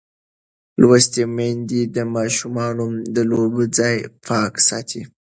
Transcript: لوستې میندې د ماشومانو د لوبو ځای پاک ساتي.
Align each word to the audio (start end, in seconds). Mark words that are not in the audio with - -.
لوستې 0.81 1.23
میندې 1.35 1.81
د 1.95 1.97
ماشومانو 2.15 2.85
د 3.15 3.17
لوبو 3.31 3.63
ځای 3.77 3.95
پاک 4.27 4.53
ساتي. 4.69 5.01